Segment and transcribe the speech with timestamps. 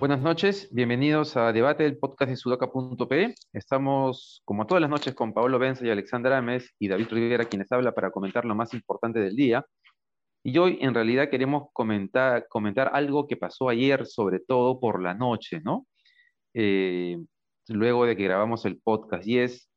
[0.00, 3.34] Buenas noches, bienvenidos a Debate del podcast de sudoka.p.
[3.52, 7.70] Estamos, como todas las noches, con Paolo Benza y Alexandra Ames y David Rivera, quienes
[7.70, 9.64] habla para comentar lo más importante del día.
[10.42, 15.12] Y hoy, en realidad, queremos comentar, comentar algo que pasó ayer, sobre todo por la
[15.12, 15.86] noche, ¿no?
[16.54, 17.18] Eh,
[17.70, 19.70] luego de que grabamos el podcast, y es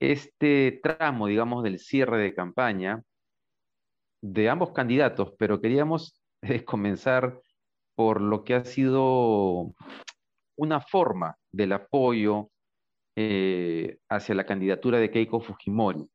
[0.00, 3.02] este tramo, digamos, del cierre de campaña
[4.20, 6.20] de ambos candidatos, pero queríamos
[6.66, 7.40] comenzar
[7.94, 9.72] por lo que ha sido
[10.56, 12.50] una forma del apoyo
[13.14, 16.06] eh, hacia la candidatura de Keiko Fujimori,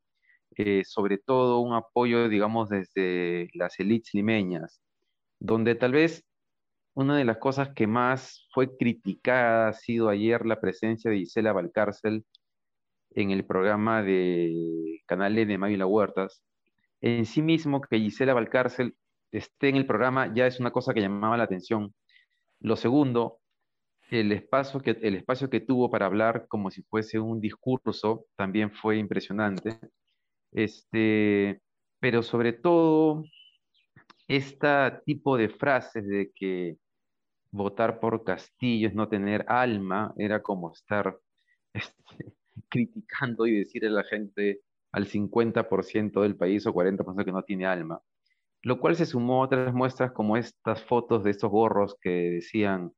[0.58, 4.82] eh, sobre todo un apoyo, digamos, desde las élites limeñas,
[5.40, 6.24] donde tal vez
[6.94, 11.54] una de las cosas que más fue criticada ha sido ayer la presencia de Gisela
[11.54, 12.26] Valcárcel
[13.12, 16.44] en el programa de Canal de Mávila Huertas.
[17.02, 18.96] En sí mismo, que Gisela Valcárcel
[19.32, 21.94] esté en el programa ya es una cosa que llamaba la atención.
[22.60, 23.40] Lo segundo,
[24.10, 28.72] el espacio que, el espacio que tuvo para hablar como si fuese un discurso también
[28.72, 29.80] fue impresionante.
[30.52, 31.62] Este,
[32.00, 33.24] pero sobre todo,
[34.36, 34.68] este
[35.06, 36.78] tipo de frases de que
[37.52, 41.18] votar por Castillo es no tener alma, era como estar
[41.74, 42.34] este,
[42.70, 47.66] criticando y decirle a la gente al 50% del país o 40% que no tiene
[47.66, 48.02] alma
[48.64, 52.94] lo cual se sumó a otras muestras como estas fotos de estos gorros que decían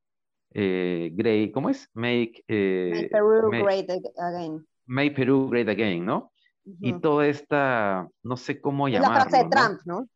[0.53, 1.89] eh, Grey, ¿cómo es?
[1.93, 4.65] Make, eh, Peru Great Again.
[4.85, 6.31] Make Peru Great Again, ¿no?
[6.79, 9.15] Y toda esta, no sé cómo llamarlo.
[9.15, 10.07] La frase de Trump, ¿no?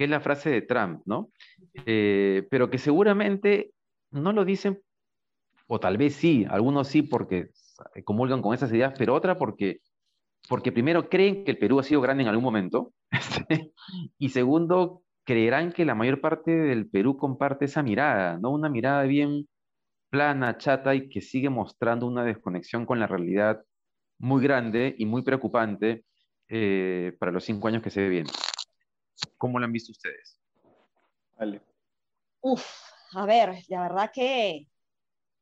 [0.00, 1.30] Que es la frase de Trump, ¿no?
[1.84, 3.72] Eh, pero que seguramente
[4.10, 4.80] no lo dicen,
[5.66, 7.50] o tal vez sí, algunos sí porque
[8.04, 9.82] comulgan con esas ideas, pero otra porque
[10.48, 13.72] porque primero creen que el Perú ha sido grande en algún momento, este,
[14.16, 18.52] y segundo, creerán que la mayor parte del Perú comparte esa mirada, ¿no?
[18.52, 19.50] Una mirada bien
[20.08, 23.62] plana, chata y que sigue mostrando una desconexión con la realidad
[24.18, 26.06] muy grande y muy preocupante
[26.48, 28.32] eh, para los cinco años que se vienen.
[29.38, 30.38] ¿Cómo lo han visto ustedes?
[31.38, 31.62] Vale.
[32.42, 32.64] Uf,
[33.12, 34.68] a ver, la verdad que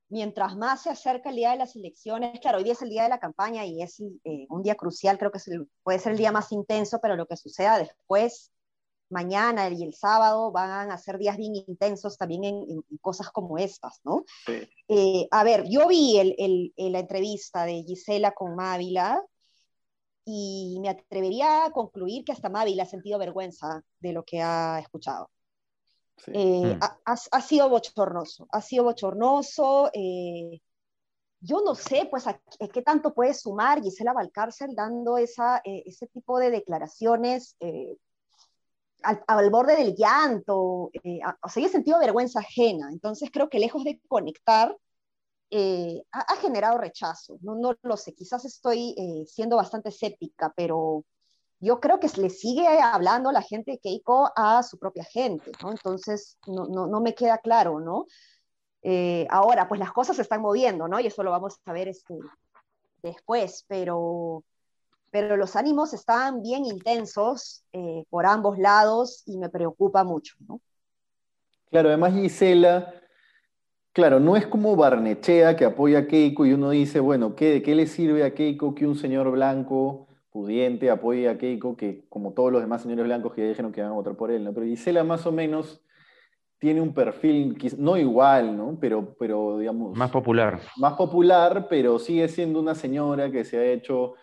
[0.09, 3.03] mientras más se acerca el día de las elecciones, claro, hoy día es el día
[3.03, 5.41] de la campaña y es eh, un día crucial, creo que
[5.83, 8.53] puede ser el día más intenso, pero lo que suceda después,
[9.11, 14.01] mañana y el sábado, van a ser días bien intensos también en, cosas como estas,
[14.05, 14.25] ¿no?
[14.89, 19.23] Eh, a ver, yo vi el, la entrevista de Gisela con Mávila
[20.31, 24.79] y me atrevería a concluir que hasta Mávila ha sentido vergüenza de lo que ha
[24.79, 25.31] escuchado.
[26.27, 26.81] Eh, mm.
[27.07, 29.89] ha, sido bochornoso, ha sido bochornoso.
[29.95, 30.61] Eh,
[31.41, 32.27] yo no sé, pues,
[32.75, 37.57] qué tanto puede sumar Gisela Valcárcel dando esa, eh, ese tipo de declaraciones
[39.03, 40.91] al, borde del llanto.
[40.93, 42.91] o sea, he sentido vergüenza ajena.
[42.93, 44.77] Entonces, creo que lejos de conectar,
[45.51, 47.39] ha, ha, generado rechazo.
[47.41, 48.95] No, lo sé, quizás estoy
[49.27, 51.05] siendo bastante escéptica, pero
[51.61, 55.71] yo creo que le sigue hablando la gente de Keiko a su propia gente, ¿no?
[55.71, 58.07] Entonces, no, me queda claro, ¿no?
[58.83, 61.01] Eh, ahora, pues las cosas se están moviendo, ¿no?
[61.01, 62.17] Y eso lo vamos a ver este,
[63.03, 64.45] después, pero,
[65.11, 70.61] pero los ánimos están bien intensos eh, por ambos lados y me preocupa mucho, ¿no?
[71.71, 72.95] Claro, además Gisela,
[73.93, 77.63] claro, no es como Barnechea que apoya a Keiko y uno dice, bueno, ¿qué, ¿de
[77.63, 82.33] qué le sirve a Keiko que un señor blanco pudiente apoye a Keiko, que como
[82.33, 84.53] todos los demás señores blancos que ya dijeron que van a votar por él, ¿no?
[84.53, 85.83] Pero Gisela más o menos
[86.59, 88.77] tiene un perfil, no igual, ¿no?
[88.81, 89.97] Pero, pero digamos...
[89.97, 90.61] Más popular.
[90.77, 94.15] Más popular, pero sigue siendo una señora que se ha hecho...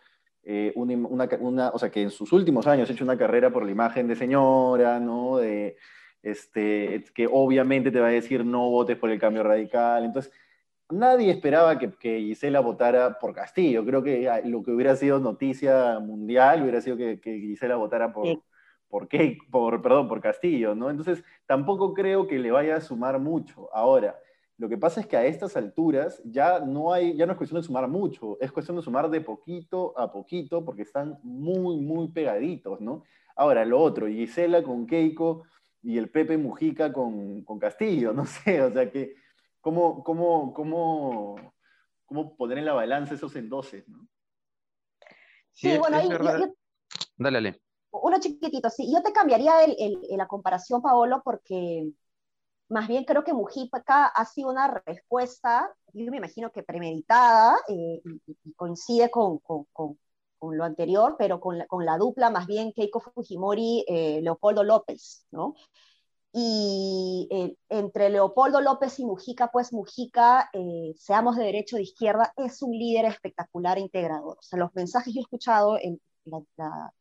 [0.47, 3.71] Eh, una, o sea, que en sus últimos años ha hecho una carrera por la
[3.71, 5.37] imagen de señora, ¿no?
[5.37, 5.75] De,
[6.25, 10.03] este, que obviamente te va a decir no votes por el cambio radical.
[10.03, 10.33] Entonces,
[10.89, 13.85] nadie esperaba que, Gisela votara por Castillo.
[13.85, 18.41] Creo que ah, lo que hubiera sido noticia mundial hubiera sido que, Gisela votara por,
[18.89, 19.07] por,
[19.51, 20.89] por, perdón, por Castillo, ¿no?
[20.89, 23.69] Entonces, tampoco creo que le vaya a sumar mucho.
[23.71, 24.19] Ahora,
[24.57, 27.61] lo que pasa es que a estas alturas ya no, hay, ya no es cuestión
[27.61, 32.07] de sumar mucho, es cuestión de sumar de poquito a poquito porque están muy, muy
[32.07, 33.03] pegaditos, ¿no?
[33.35, 35.43] Ahora, lo otro, Gisela con Keiko
[35.85, 39.15] y el Pepe Mujica con, con Castillo, no sé, o sea que
[39.61, 41.35] ¿Cómo, cómo, cómo,
[42.05, 43.87] cómo poner en la balanza esos endoses?
[43.89, 44.07] ¿no?
[45.53, 46.53] Sí, bueno, ahí, dale,
[47.17, 47.61] dale.
[47.89, 48.93] Uno chiquitito, sí.
[48.93, 51.89] Yo te cambiaría el, el, la comparación, Paolo, porque
[52.69, 58.01] más bien creo que Mujica ha sido una respuesta yo me imagino que premeditada y,
[58.55, 59.97] coincide con, con, con,
[60.41, 65.55] lo anterior, pero con la, con la, dupla más bien Keiko Fujimori-Leopoldo López, ¿no?
[66.37, 71.83] y eh, entre Leopoldo López y Mujica, pues Mujica, eh, seamos de derecho o de
[71.83, 74.37] izquierda, es un líder espectacular e integrador.
[74.37, 76.01] O sea, los mensajes que he escuchado en
[76.57, 76.91] la,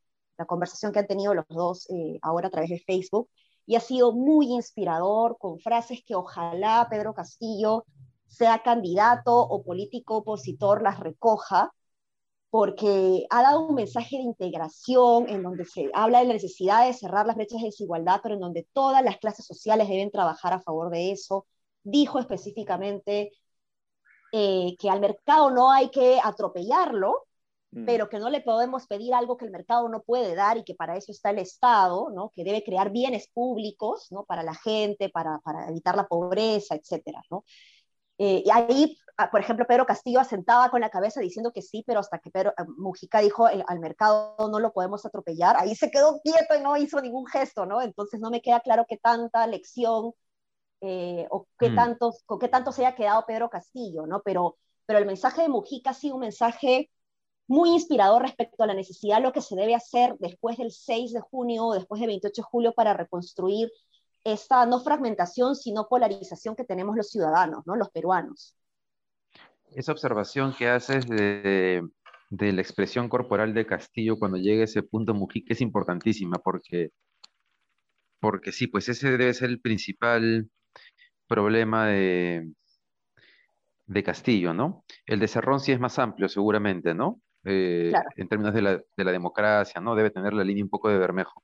[0.47, 3.29] conversación que han tenido los dos eh, ahora a través de Facebook,
[3.67, 7.87] y ha sido muy inspirador, con frases que ojalá Pedro Castillo
[8.29, 11.73] sea candidato o político opositor las recoja,
[12.55, 16.93] porque ha dado un mensaje de integración en donde se habla de la necesidad de
[16.93, 20.61] cerrar las brechas de desigualdad, pero en donde todas las clases sociales deben trabajar a
[20.61, 21.49] favor de eso.
[21.83, 23.33] Dijo específicamente
[24.31, 27.25] eh, que al mercado no hay que atropellarlo,
[27.73, 27.87] mm.
[27.87, 30.77] pero que no le podemos pedir algo que el mercado no puede dar y que
[30.77, 32.31] para eso está el Estado, ¿no?
[32.37, 34.23] que debe crear bienes públicos ¿no?
[34.27, 37.45] para la gente, para, para evitar la pobreza, etcétera, ¿no?
[38.19, 41.84] Eh, y ahí, ah, por ejemplo, Pedro Castillo asentaba con la cabeza diciendo que sí,
[41.87, 45.90] pero hasta que Pedro, eh, Mujica dijo al mercado no lo podemos atropellar, ahí se
[45.90, 47.81] quedó quieto y no hizo ningún gesto, ¿no?
[47.81, 50.12] Entonces no me queda claro qué tanta lección
[50.81, 51.76] eh, o qué, mm.
[51.76, 54.20] tanto, con qué tanto se haya quedado Pedro Castillo, ¿no?
[54.25, 56.90] Pero, pero el mensaje de Mujica ha sido un mensaje
[57.46, 61.12] muy inspirador respecto a la necesidad de lo que se debe hacer después del 6
[61.12, 63.70] de junio o después del 28 de julio para reconstruir
[64.25, 67.76] esta no fragmentación, sino polarización que tenemos los ciudadanos, ¿no?
[67.76, 68.56] los peruanos.
[69.75, 71.82] Esa observación que haces de,
[72.31, 76.91] la expresión corporal de Castillo cuando llega a ese punto Mujica es importantísima porque,
[78.21, 80.49] porque sí, pues ese debe ser el principal
[81.26, 82.53] problema de,
[83.87, 84.85] de Castillo, ¿no?
[85.06, 87.21] El de Cerrón sí es más amplio seguramente, ¿no?
[87.44, 89.94] Eh, en términos de la, de la democracia, ¿no?
[89.94, 91.43] Debe tener la línea un poco de Bermejo.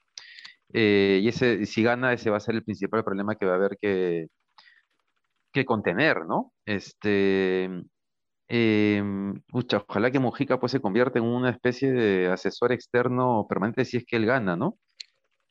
[0.73, 3.57] Eh, y ese, si gana, ese va a ser el principal problema que va a
[3.57, 4.29] haber que,
[5.53, 6.53] que contener, ¿no?
[6.65, 7.69] Este,
[8.51, 9.35] em,
[9.89, 14.05] ojalá que Mujica pues, se convierta en una especie de asesor externo permanente si es
[14.05, 14.79] que él gana, ¿no?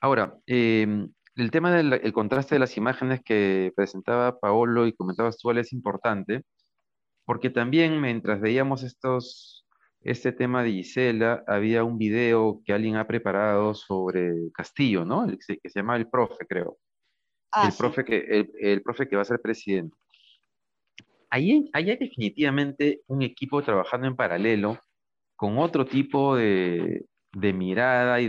[0.01, 5.51] Ahora, em, el tema del contraste de las imágenes que presentaba Paolo y comentabas tú,
[5.51, 6.43] es importante,
[7.25, 9.65] porque también mientras veíamos estos
[10.01, 15.27] este tema de Gisela, había un video que alguien ha preparado sobre Castillo, ¿no?
[15.27, 16.77] que se llama El Profe, creo.
[17.51, 19.95] Ah, el, profe que, el, profe que va a ser presidente.
[21.29, 24.79] Ahí, hay definitivamente un equipo trabajando en paralelo
[25.35, 28.27] con otro tipo de, mirada y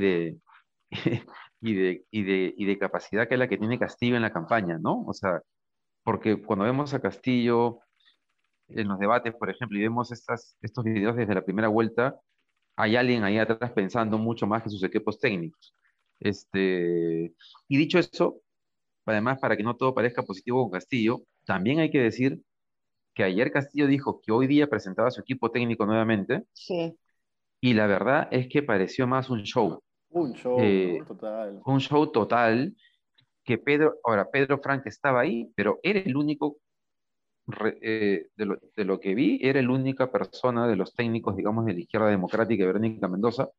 [1.73, 5.03] de, capacidad que es la que tiene Castillo en la campaña, ¿no?
[5.07, 5.41] O sea,
[6.05, 7.81] porque cuando vemos a Castillo
[8.69, 12.21] en los debates, por ejemplo, y vemos estos videos desde la primera vuelta,
[12.77, 15.75] hay alguien ahí atrás pensando mucho más que sus equipos técnicos.
[16.21, 17.35] Este,
[17.69, 18.41] y dicho eso,
[19.07, 22.41] además, para que no todo parezca positivo con Castillo, también hay que decir
[23.21, 26.45] que ayer Castillo dijo que hoy día presentaba su equipo técnico nuevamente.
[26.55, 26.97] Sí.
[27.61, 29.83] Y la verdad es que pareció más un show.
[30.09, 31.61] Un show eh, total.
[31.67, 32.75] Un show total.
[33.45, 36.57] Que Pedro, ahora Pedro Frank estaba ahí, pero era el único
[37.83, 41.81] eh, de, lo, que vi, era la única persona de los técnicos, digamos, de la
[41.81, 43.51] izquierda democrática, Verónica Mendoza.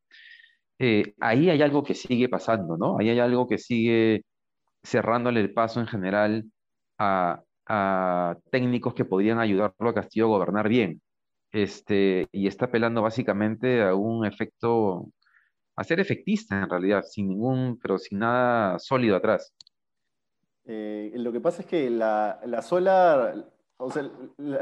[0.80, 2.98] Eh, ahí hay algo que sigue pasando, ¿no?
[2.98, 4.24] Ahí hay algo que sigue
[4.82, 6.46] cerrándole el paso en general
[6.98, 7.44] a,
[8.50, 11.00] técnicos que podrían ayudarlo a Castillo a gobernar bien.
[11.52, 15.08] Este, y está apelando básicamente a un efecto,
[15.76, 19.54] a ser efectista en realidad, sin ningún, pero sin nada sólido atrás.
[20.64, 23.34] Eh, lo que pasa es que la, la sola
[23.84, 24.08] o sea,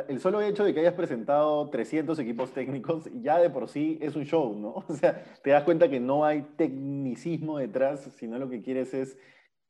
[0.09, 4.17] el, solo hecho de que hayas presentado 300 equipos técnicos ya de por sí es
[4.17, 4.85] un show, ¿no?
[4.89, 9.19] O sea, te das cuenta que no hay tecnicismo detrás, sino lo que quieres es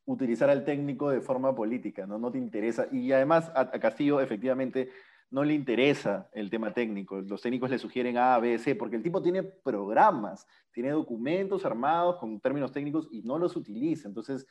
[0.06, 2.18] utilizar al técnico de forma política, ¿no?
[2.18, 2.86] No te interesa.
[2.90, 4.90] Y además a, Castillo efectivamente
[5.30, 7.20] no le interesa el tema técnico.
[7.20, 12.16] Los técnicos le sugieren A, B, C, porque el tipo tiene programas, tiene documentos armados
[12.16, 14.08] con términos técnicos y no los utiliza.
[14.08, 14.46] Entonces,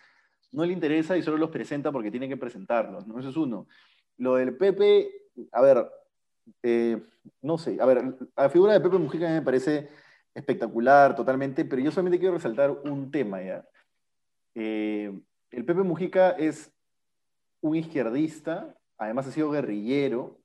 [0.51, 3.19] no le interesa y solo los presenta porque tiene que presentarlos, ¿no?
[3.19, 3.67] Eso es uno.
[4.17, 5.09] Lo del Pepe,
[5.51, 5.89] a ver,
[6.63, 7.01] eh,
[7.41, 8.03] no sé, a ver,
[8.35, 9.89] la figura de Pepe Mujica me parece
[10.33, 13.67] espectacular totalmente, pero yo solamente quiero resaltar un tema ya.
[14.55, 15.11] Eh,
[15.51, 16.71] el Pepe Mujica es
[17.61, 20.39] un izquierdista, además ha sido guerrillero,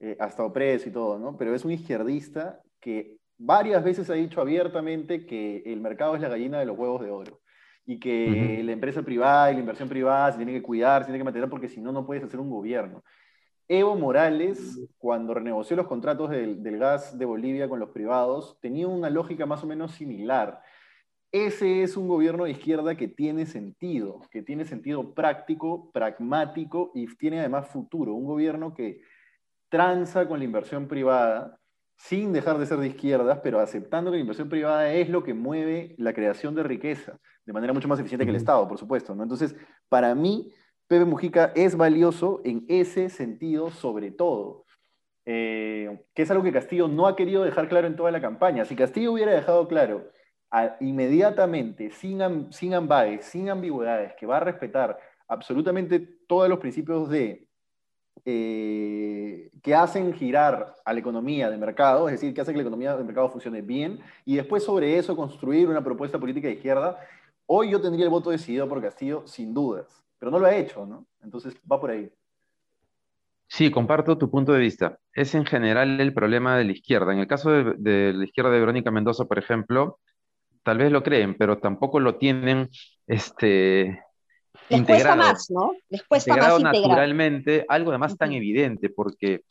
[0.00, 1.36] eh, ha estado preso y todo, ¿no?
[1.36, 6.28] Pero es un izquierdista que varias veces ha dicho abiertamente que el mercado es la
[6.28, 7.40] gallina de los huevos de oro
[7.84, 11.18] y que la empresa privada y la inversión privada se tiene que cuidar, se tiene
[11.18, 13.02] que mantener porque si no, no puedes hacer un gobierno.
[13.66, 18.86] Evo Morales, cuando renegoció los contratos del, del, gas de Bolivia con los privados, tenía
[18.86, 20.60] una lógica más o menos similar.
[21.32, 27.06] Ese es un gobierno de izquierda que tiene sentido, que tiene sentido práctico, pragmático y
[27.16, 28.12] tiene además futuro.
[28.12, 29.00] Un gobierno que
[29.70, 31.58] tranza con la inversión privada
[31.96, 35.32] sin dejar de ser de izquierdas, pero aceptando que la inversión privada es lo que
[35.32, 39.14] mueve la creación de riqueza, de manera mucho más eficiente que el Estado, por supuesto.
[39.14, 39.22] ¿no?
[39.22, 39.56] Entonces,
[39.88, 40.52] para mí,
[40.86, 44.66] Pepe Mujica es valioso en ese sentido sobre todo,
[45.24, 48.66] eh, que es algo que Castillo no ha querido dejar claro en toda la campaña.
[48.66, 50.10] Si Castillo hubiera dejado claro
[50.80, 57.48] inmediatamente, sin, sin ambages, sin ambigüedades, que va a respetar absolutamente todos los principios de
[58.24, 62.62] eh, que hacen girar a la economía de mercado, es decir, que hace que la
[62.62, 66.98] economía de mercado funcione bien, y después sobre eso construir una propuesta política de izquierda,
[67.46, 70.86] hoy yo tendría el voto decidido por Castillo sin dudas, pero no lo ha hecho,
[70.86, 71.06] ¿no?
[71.22, 72.12] Entonces va por ahí.
[73.48, 74.98] Sí, comparto tu punto de vista.
[75.12, 77.12] Es en general el problema de la izquierda.
[77.12, 79.98] En el caso de, de la izquierda de Verónica Mendoza, por ejemplo,
[80.62, 82.68] tal vez lo creen, pero tampoco lo tienen
[83.06, 84.02] este,
[84.68, 85.72] les cuesta más, ¿no?
[85.88, 86.74] Les cuesta más integrar.
[86.74, 89.42] naturalmente, algo además tan evidente, porque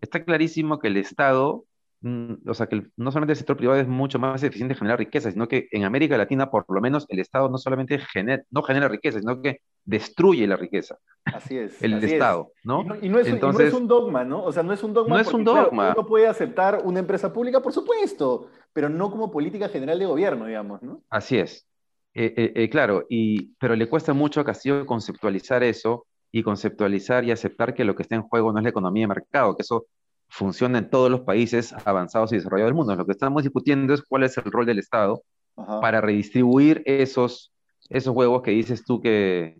[0.00, 1.64] está clarísimo que el Estado,
[2.00, 4.98] mm, o sea, que no solamente el sector privado es mucho más eficiente en generar
[4.98, 8.62] riqueza, sino que en América Latina, por lo menos, el Estado no solamente genera, no
[8.62, 10.98] genera riqueza, sino que destruye la riqueza.
[11.24, 11.82] Así es.
[11.82, 12.84] El Estado, ¿no?
[13.02, 14.44] Y no, es, Entonces, un dogma, ¿no?
[14.44, 15.16] O sea, no es un dogma.
[15.16, 15.92] No es un dogma.
[15.96, 20.44] uno puede aceptar una empresa pública, por supuesto, pero no como política general de gobierno,
[20.44, 21.02] digamos, ¿no?
[21.08, 21.66] Así es.
[22.12, 27.24] Eh, eh, eh, claro, y, pero le cuesta mucho a Castillo conceptualizar eso y conceptualizar
[27.24, 29.62] y aceptar que lo que está en juego no es la economía de mercado, que
[29.62, 29.86] eso
[30.28, 32.94] funciona en todos los países avanzados y desarrollados del mundo.
[32.94, 35.22] Lo que estamos discutiendo es cuál es el rol del Estado
[35.54, 37.54] para redistribuir esos,
[37.88, 39.56] esos huevos que dices tú que,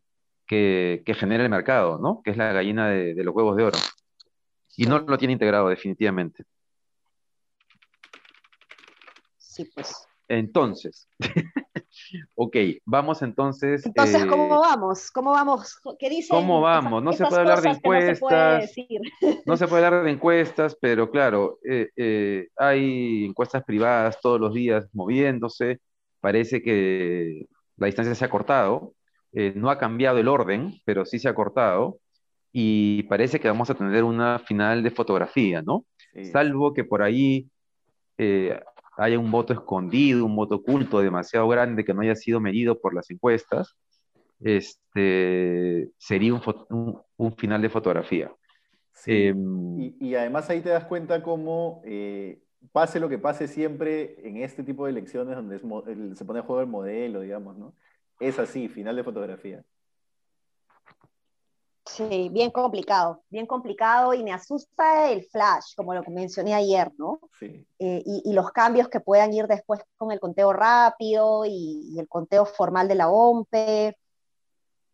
[0.46, 2.20] que, genera el mercado, ¿no?
[2.22, 3.78] Que es la gallina de, de los huevos de oro.
[4.76, 6.44] Y no lo tiene integrado definitivamente.
[9.56, 10.06] Sí, pues.
[10.28, 11.08] Entonces,
[12.34, 13.86] ok, vamos entonces.
[13.86, 15.10] Entonces, ¿cómo eh, vamos?
[15.10, 15.80] ¿Cómo vamos?
[15.98, 16.28] ¿Qué dice?
[16.28, 17.02] ¿Cómo vamos?
[17.02, 18.70] No se puede hablar de encuestas.
[19.46, 24.52] No se, puede hablar de encuestas, pero claro, eh, eh, hay encuestas privadas todos los
[24.52, 25.80] días moviéndose.
[26.20, 27.46] Parece que
[27.78, 28.92] la distancia se ha cortado.
[29.32, 31.98] no ha cambiado el orden, pero sí se ha cortado.
[32.52, 35.86] Y parece que vamos a tener una final de fotografía, ¿no?
[36.30, 37.48] Salvo que por ahí
[38.96, 42.94] haya un voto escondido, un voto oculto demasiado grande que no haya sido medido por
[42.94, 43.76] las encuestas,
[44.40, 48.32] este, sería un, un, final de fotografía.
[49.06, 52.40] Em, y, además ahí te das cuenta cómo, eh,
[52.72, 55.58] pase lo que pase siempre en este tipo de elecciones donde
[56.16, 57.74] se pone a juego el modelo, digamos, ¿no?
[58.18, 59.62] Es así, final de fotografía.
[61.86, 67.20] Sí, bien complicado, bien complicado y me asusta el flash, como lo mencioné ayer, ¿no?
[67.38, 67.64] Sí.
[67.78, 72.44] Eh, y, los cambios que puedan ir después con el conteo rápido y, el conteo
[72.44, 73.96] formal de la OMPE.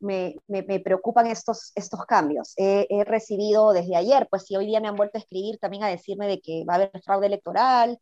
[0.01, 2.55] Me, me, preocupan estos, estos cambios.
[2.57, 5.89] He, recibido desde ayer, pues si hoy día me han vuelto a escribir también a
[5.89, 7.99] decirme de que va a haber fraude electoral.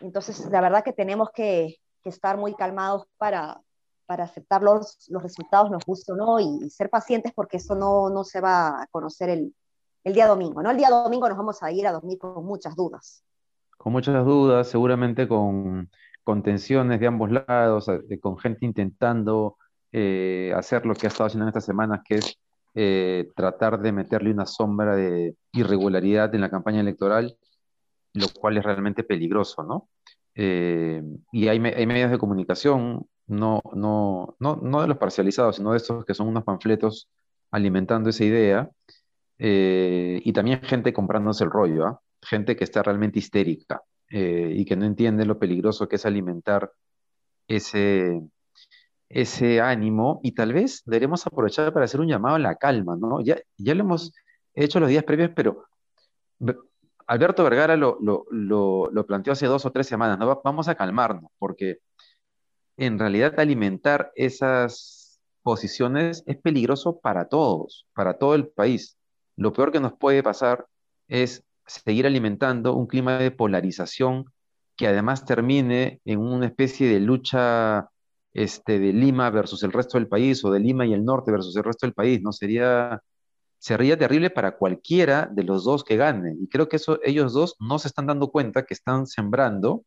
[0.00, 3.62] Entonces, la verdad que tenemos que, que estar muy calmados para,
[4.06, 8.10] para aceptar los, los resultados, nos guste o no, y, ser pacientes porque eso no,
[8.10, 9.54] no se va a conocer el,
[10.04, 10.70] el, día domingo, ¿no?
[10.70, 13.24] El día domingo nos vamos a ir a dormir con muchas dudas.
[13.78, 15.90] Con muchas dudas, seguramente con,
[16.24, 19.56] con tensiones de ambos lados, eh, con gente intentando
[19.90, 22.38] eh, hacer lo que ha estado haciendo en estas semanas, que es
[22.74, 27.36] eh, tratar de meterle una sombra de irregularidad en la campaña electoral,
[28.14, 29.88] lo cual es realmente peligroso, ¿no?
[30.34, 35.78] y hay, hay, medios de comunicación no, no, no, no de los parcializados, sino de
[35.78, 37.08] estos que son unos panfletos
[37.50, 38.70] alimentando esa idea,
[39.38, 42.00] eh, y también gente comprándose el rollo, ¿ah?
[42.22, 46.70] gente que está realmente histérica eh, y que no entiende lo peligroso que es alimentar
[47.48, 48.22] ese,
[49.08, 53.20] ese ánimo, y tal vez deberemos aprovechar para hacer un llamado a la calma, ¿no?
[53.20, 54.12] Ya, ya lo hemos
[54.54, 55.64] hecho los días previos, pero
[57.06, 60.40] Alberto Vergara lo, lo, planteó hace dos o tres semanas, ¿no?
[60.44, 61.78] Vamos a calmarnos, porque
[62.86, 68.98] en realidad alimentar esas posiciones es peligroso para todos, para todo el país.
[69.36, 70.66] Lo peor que nos puede pasar
[71.06, 74.24] es seguir alimentando un clima de polarización
[74.76, 77.88] que además termine en una especie de lucha
[78.32, 81.54] este, de Lima versus el resto del país o de Lima y el norte versus
[81.56, 82.20] el resto del país.
[82.20, 82.32] ¿no?
[82.32, 83.00] Sería,
[83.58, 86.34] sería terrible para cualquiera de los dos que gane.
[86.40, 89.84] Y creo que eso, ellos dos no se están dando cuenta que están sembrando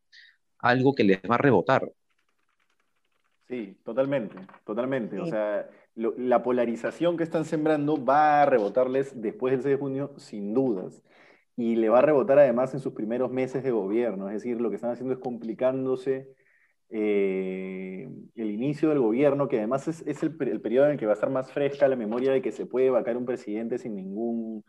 [0.60, 1.92] algo que les va a rebotar.
[3.48, 5.20] Sí, totalmente, totalmente.
[5.20, 10.14] O sea, la polarización que están sembrando va a rebotarles después del 6 de junio,
[10.18, 11.04] sin dudas.
[11.56, 14.28] Y le va a rebotar además en sus primeros meses de gobierno.
[14.28, 16.36] Es decir, lo que están haciendo es complicándose
[16.90, 21.16] eh, el inicio del gobierno, que además es, el, periodo en el que va a
[21.16, 24.64] estar más fresca la memoria de que se puede vacar un presidente sin ningún,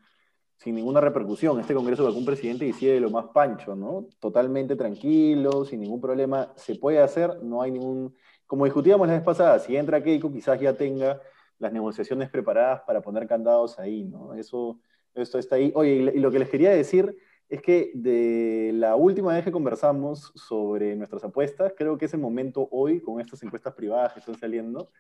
[0.57, 1.61] sin ninguna repercusión.
[1.61, 4.09] Este Congreso va con un presidente y sigue lo más pancho, ¿no?
[4.21, 6.53] Totalmente tranquilo, sin ningún problema.
[6.57, 8.15] Se puede hacer, no hay ningún...
[8.47, 11.21] Como discutíamos la vez pasada, si entra Keiko, quizás ya tenga
[11.59, 14.35] las negociaciones preparadas para poner candados ahí, ¿no?
[14.35, 14.79] Eso,
[15.15, 15.73] esto está ahí.
[15.75, 17.17] Oye, y lo que les quería decir
[17.49, 22.21] es que de la última vez que conversamos sobre nuestras apuestas, creo que es el
[22.21, 24.91] momento hoy, con estas encuestas privadas que están saliendo,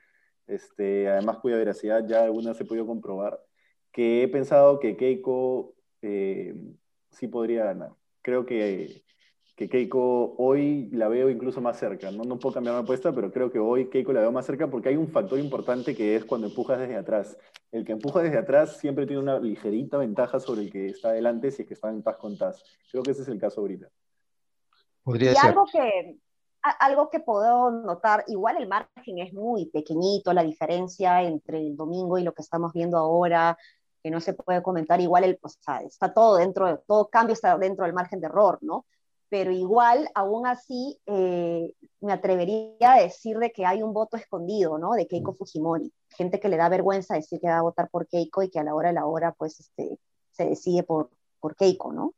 [0.46, 3.40] este, además cuya veracidad ya algunas ha podido comprobar,
[3.90, 6.54] que he pensado que Keiko eh,
[7.10, 7.92] sí podría ganar.
[8.22, 9.02] Creo que,
[9.56, 12.10] que, Keiko hoy la veo incluso más cerca.
[12.10, 12.24] ¿no?
[12.24, 14.90] no puedo cambiar mi apuesta, pero creo que hoy Keiko la veo más cerca porque
[14.90, 17.36] hay un factor importante que es cuando empujas desde atrás.
[17.72, 21.50] El que empuja desde atrás siempre tiene una ligerita ventaja sobre el que está adelante
[21.50, 22.62] si es que está en paz con Taz.
[22.90, 23.88] Creo que ese es el caso ahorita.
[25.02, 26.18] Podría y algo que,
[26.62, 32.18] algo que puedo notar, igual el margen es muy pequeñito, la diferencia entre el domingo
[32.18, 33.56] y lo que estamos viendo ahora,
[34.02, 37.56] que no se puede comentar, igual el, o sea, está todo dentro, todo cambio está
[37.56, 38.84] dentro del margen de error, ¿no?
[39.28, 44.78] Pero igual, aún así, eh, me atrevería a decir de que hay un voto escondido,
[44.78, 44.92] ¿no?
[44.92, 45.92] De Keiko Fujimori.
[46.10, 48.64] Gente que le da vergüenza decir que va a votar por Keiko y que a
[48.64, 49.98] la hora de la hora, pues, este,
[50.30, 52.14] se decide por, por Keiko, ¿no?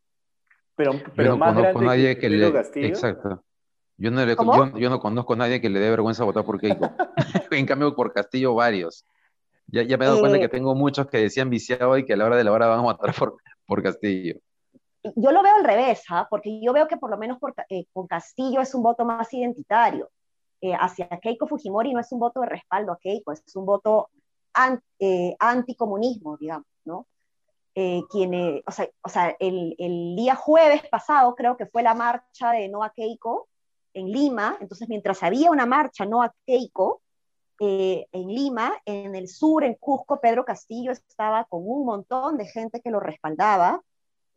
[0.77, 2.47] Pero, pero más conozco nadie que, le...
[2.87, 3.43] Exacto.
[3.97, 6.91] Yo no, yo, no conozco a nadie que le dé vergüenza votar por Keiko.
[7.51, 9.05] en cambio, por Castillo, varios.
[9.67, 12.17] Ya, me he dado cuenta que eh, tengo muchos que decían viciado y que a
[12.17, 13.37] la hora de la hora van a matar por,
[13.67, 14.37] por Castillo.
[15.17, 16.27] Yo lo veo al revés, ¿ah?
[16.29, 19.33] porque yo veo que por lo menos por, eh, con Castillo es un voto más
[19.33, 20.11] identitario.
[20.61, 24.11] Eh, hacia Keiko Fujimori no es un voto de respaldo a Keiko, es un voto
[25.39, 27.07] anticomunismo, digamos, ¿no?
[28.11, 32.51] quien, o sea, o sea el, el, día jueves pasado creo que fue la marcha
[32.51, 33.47] de No a Keiko
[33.95, 37.03] en Lima, entonces mientras había una marcha No a Keiko,
[37.61, 42.47] eh, en Lima, en el sur, en Cusco, Pedro Castillo estaba con un montón de
[42.47, 43.83] gente que lo respaldaba,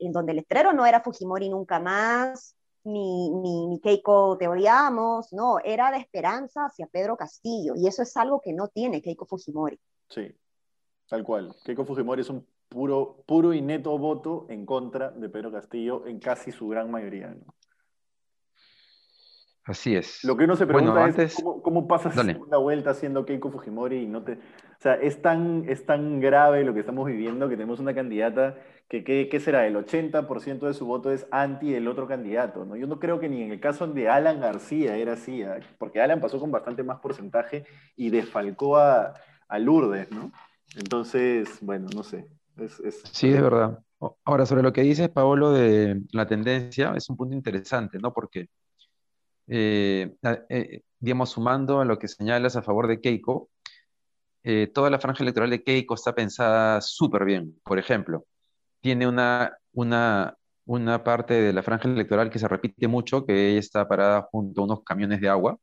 [0.02, 5.60] en donde el letrero no era Fujimori nunca más, ni, ni, Keiko te odiamos, no,
[5.64, 9.80] era de esperanza hacia Pedro Castillo, y eso es algo que no tiene Keiko Fujimori.
[10.10, 10.34] Sí,
[11.08, 11.56] tal cual.
[11.64, 16.20] Keiko Fujimori es un puro, puro y neto voto en contra de Pedro Castillo en
[16.20, 17.36] casi su gran mayoría.
[19.64, 20.24] Así es.
[20.24, 24.08] Lo que uno se pregunta es ¿cómo, cómo pasas una vuelta haciendo Keiko Fujimori y
[24.08, 24.34] no te...
[24.34, 28.58] O sea, es tan, es tan grave lo que estamos viviendo que tenemos una candidata
[28.90, 29.66] que, ¿qué será?
[29.66, 32.76] El 80% de su voto es anti el otro candidato, ¿no?
[32.76, 35.60] Yo no creo que ni en el caso de Alan García era así, ¿ah?
[35.78, 37.64] porque Alan pasó con bastante más porcentaje
[37.96, 39.14] y desfalcó a,
[39.48, 40.34] a Lourdes, ¿no?
[40.76, 42.28] Entonces, bueno, no sé.
[43.12, 43.80] Sí, de verdad.
[44.26, 48.14] Ahora, sobre lo que dices, Paolo, de la tendencia, es un punto interesante, ¿no?
[48.14, 48.50] Porque
[49.48, 50.16] eh,
[50.50, 53.50] eh, digamos, sumando a lo que señalas a favor de Keiko,
[54.44, 57.60] eh, toda la franja electoral de Keiko está pensada súper bien.
[57.64, 58.26] Por ejemplo,
[58.82, 63.60] tiene una, una, una parte de la franja electoral que se repite mucho, que ella
[63.60, 65.58] está parada junto a unos camiones de agua,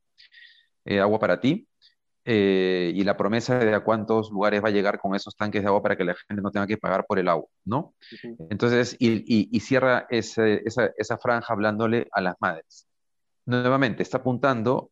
[1.01, 1.67] agua para ti,
[2.25, 5.83] y la promesa de a cuántos lugares va a llegar con esos tanques de agua
[5.83, 7.93] para que la gente no tenga que pagar por el agua, ¿no?
[8.49, 12.88] Entonces, y, y, cierra esa, esa franja hablándole a las madres
[13.49, 14.91] nuevamente está apuntando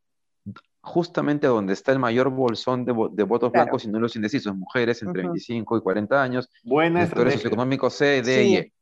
[0.81, 5.23] justamente a donde está el mayor bolsón de, votos blancos y los indecisos, mujeres entre
[5.23, 8.55] 25 y 40 años, Buena sectores socioeconómicos C, D y.
[8.55, 8.73] E.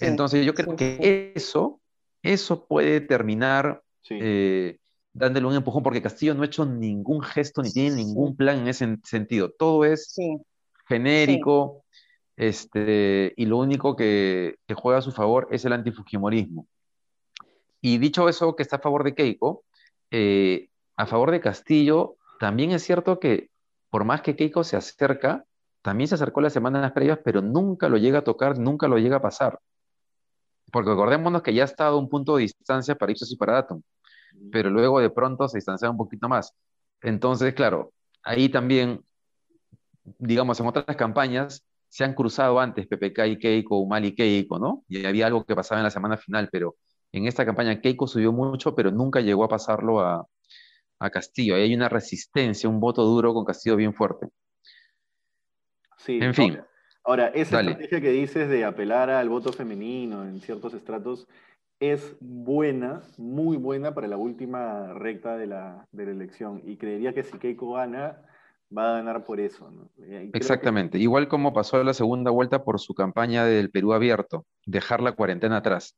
[0.00, 1.80] Entonces yo creo que eso,
[2.22, 4.78] eso puede terminar eh,
[5.12, 8.68] dándole un empujón, porque Castillo no ha hecho ningún gesto ni tiene ningún plan en
[8.68, 9.50] ese sentido.
[9.50, 10.16] Todo es
[10.88, 11.84] genérico,
[12.36, 16.66] este, y lo único que, que, juega a su favor es el antifujimorismo.
[17.82, 19.64] Y dicho eso, que está a favor de Keiko,
[20.10, 23.50] eh, a favor de Castillo, también es cierto que
[23.90, 25.44] por más que Keiko se acerca,
[25.82, 29.16] también se acercó las semanas previas, pero nunca lo llega a tocar, nunca lo llega
[29.16, 29.58] a pasar.
[30.70, 33.54] Porque acordémonos que ya ha estado a un punto de distancia para Ipsos y para
[33.54, 33.82] Datum,
[34.52, 36.54] pero luego de pronto se distancia un poquito más.
[37.02, 37.92] Entonces, claro,
[38.22, 39.04] ahí también,
[40.18, 44.84] digamos, en otras campañas se han cruzado antes PPK y Keiko, Umal y Keiko, ¿no?
[44.88, 46.76] Y había algo que pasaba en la semana final, pero
[47.12, 50.26] en esta campaña Keiko subió mucho, pero nunca llegó a pasarlo a,
[51.12, 51.56] Castillo.
[51.56, 54.28] Ahí hay una resistencia, un voto duro con Castillo bien fuerte.
[55.98, 56.60] Sí, en fin.
[57.02, 61.26] Ahora, esa estrategia que dices de apelar al voto femenino en ciertos estratos
[61.80, 66.62] es buena, muy buena para la última recta de la, elección.
[66.64, 68.22] Y creería que si Keiko gana,
[68.76, 69.72] va a ganar por eso.
[70.32, 70.98] Exactamente.
[70.98, 75.56] Igual como pasó la segunda vuelta por su campaña del Perú abierto, dejar la cuarentena
[75.56, 75.96] atrás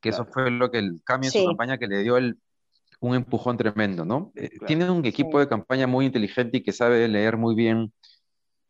[0.00, 2.38] que eso fue lo que el cambio en su campaña que le dio el,
[3.00, 4.32] un empujón tremendo, ¿no?
[4.34, 7.92] Eh, tiene un equipo de campaña muy inteligente y que sabe leer muy bien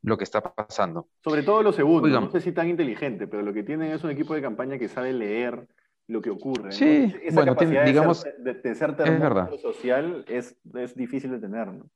[0.02, 1.08] lo que está pasando.
[1.24, 4.10] Sobre todo lo segundo, no sé si tan inteligente, pero lo que tienen es un
[4.10, 5.66] equipo de campaña que sabe leer
[6.06, 6.72] lo que ocurre.
[6.72, 9.50] Sí, Esa bueno, capacidad digamos, de ser, de, de ser es verdad.
[9.60, 11.90] social es, es difícil de tener, ¿no?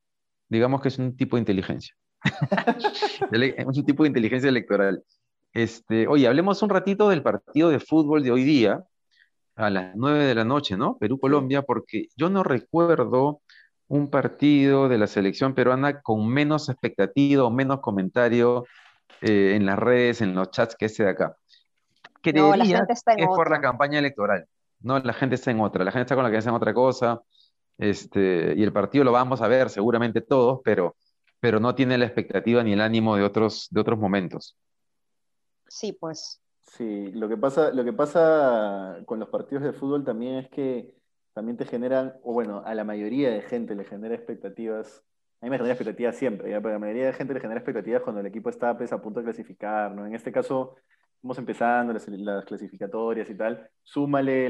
[0.48, 1.94] Digamos que es un tipo de inteligencia.
[3.32, 5.02] Es un tipo de inteligencia electoral.
[5.52, 8.84] Este, oye, hablemos un ratito del partido de fútbol de hoy día,
[9.56, 10.96] a las 9 de la noche, ¿no?
[10.98, 13.40] Perú-Colombia, porque yo no recuerdo
[13.88, 18.64] un partido de la selección peruana con menos expectativa o menos comentario
[19.20, 21.36] eh, en las redes, en los chats que ese de acá.
[22.34, 24.46] No, la gente está en que es por la campaña electoral.
[24.80, 25.84] No, la gente está en otra.
[25.84, 27.20] La gente está con la cabeza en otra cosa.
[27.78, 30.96] Este, y el partido lo vamos a ver seguramente todos, pero,
[31.40, 34.56] pero no tiene la expectativa ni el ánimo de otros, de otros momentos.
[35.68, 36.40] Sí, pues.
[36.76, 40.94] Sí, lo que pasa, lo que pasa con los partidos de fútbol también es que
[41.34, 45.04] también te generan, o bueno, a la mayoría de gente le genera expectativas.
[45.40, 46.48] A mí me genera expectativas siempre.
[46.48, 49.02] Pero a la mayoría de gente le genera expectativas cuando el equipo está pues, a
[49.02, 50.06] punto de clasificar, ¿no?
[50.06, 50.76] En este caso,
[51.16, 53.70] estamos empezando las, las clasificatorias y tal.
[53.82, 54.48] Súmale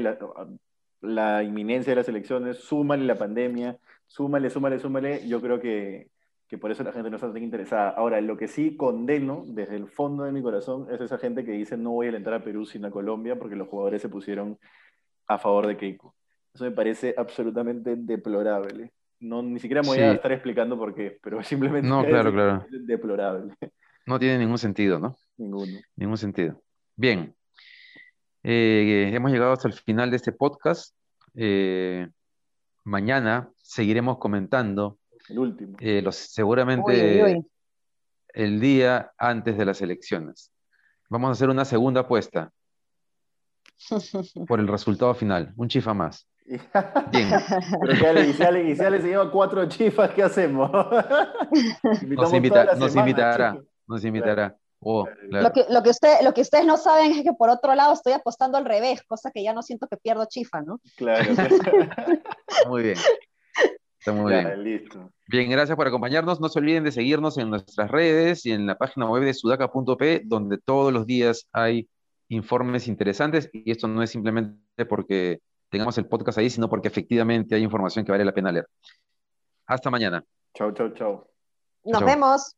[1.01, 5.27] la inminencia de las elecciones, súmale la pandemia, súmale, súmale, súmale.
[5.27, 6.09] Yo creo que,
[6.53, 7.89] que por eso la gente no está tan interesada.
[7.89, 11.51] Ahora, lo que sí condeno desde el fondo de mi corazón es esa gente que
[11.51, 14.59] dice no voy a alentar a Perú sino a Colombia porque los jugadores se pusieron
[15.25, 16.13] a favor de Keiko.
[16.53, 18.91] Eso me parece absolutamente deplorable.
[19.19, 22.33] No, ni siquiera me voy a estar explicando por qué, pero simplemente No, claro, decir
[22.33, 22.65] claro.
[22.71, 23.55] es deplorable.
[24.05, 25.15] No tiene ningún sentido, ¿no?
[25.37, 25.79] Ninguno.
[25.95, 26.61] Ningún sentido.
[26.95, 27.33] Bien.
[28.43, 30.95] Eh, hemos llegado hasta el final de este podcast.
[31.33, 32.07] Eh,
[32.83, 35.77] mañana seguiremos comentando El último.
[35.79, 37.47] eh, los, Uy, uy, seguramente uy.
[38.33, 40.51] el día antes de las elecciones.
[41.09, 42.51] Vamos a hacer una segunda apuesta
[44.47, 46.27] por el resultado final, un chifa más.
[46.45, 47.29] Bien,
[47.81, 50.69] Pero que Ale, y si Ale, y si Ale se lleva cuatro chifas, ¿qué hacemos?
[52.01, 53.57] Nos, invita- nos semana, invitará,
[53.87, 54.57] nos invitará.
[54.85, 55.47] Oh, claro.
[55.47, 57.93] Lo que, lo, que usted, lo que ustedes no saben es que por otro lado
[57.93, 60.81] estoy apostando al revés, cosa que ya no siento que pierdo chifa, ¿no?
[60.97, 61.23] Claro,
[62.67, 62.97] Muy bien.
[64.03, 64.63] Está muy bien.
[64.65, 65.13] listo.
[65.27, 66.41] Bien, gracias por acompañarnos.
[66.41, 70.23] No se olviden de seguirnos en nuestras redes y en la página web de sudaca.p,
[70.25, 71.87] donde todos los días hay
[72.27, 73.49] informes interesantes.
[73.53, 75.39] Y esto no es simplemente porque
[75.69, 78.67] tengamos el podcast ahí, sino porque efectivamente hay información que vale la pena leer.
[79.67, 80.21] Hasta mañana.
[80.53, 81.25] Chau, chau, chau.
[81.85, 82.57] Nos vemos.